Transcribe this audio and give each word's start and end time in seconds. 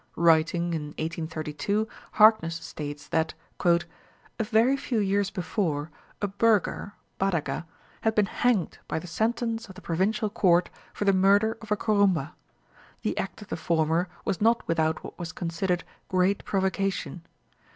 Writing 0.15 0.73
in 0.73 0.87
1832, 0.97 1.87
Harkness 2.13 2.55
states 2.55 3.07
that 3.07 3.35
"a 3.63 4.43
very 4.43 4.75
few 4.75 4.97
years 4.97 5.29
before, 5.29 5.91
a 6.23 6.27
Burgher 6.27 6.93
(Badaga) 7.19 7.65
had 8.01 8.15
been 8.15 8.25
hanged 8.25 8.79
by 8.87 8.97
the 8.97 9.05
sentence 9.05 9.69
of 9.69 9.75
the 9.75 9.81
provincial 9.83 10.31
court 10.31 10.71
for 10.91 11.05
the 11.05 11.13
murder 11.13 11.55
of 11.61 11.71
a 11.71 11.77
Kurumba. 11.77 12.33
The 13.03 13.15
act 13.19 13.43
of 13.43 13.49
the 13.49 13.55
former 13.55 14.09
was 14.25 14.41
not 14.41 14.67
without 14.67 15.03
what 15.03 15.19
was 15.19 15.31
considered 15.31 15.83
great 16.07 16.43
provocation. 16.45 17.21